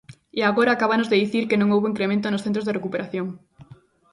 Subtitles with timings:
[0.39, 3.27] E agora acábanos de dicir que non houbo incremento nos centros de recuperación.